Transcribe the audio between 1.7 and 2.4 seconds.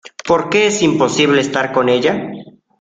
con ella.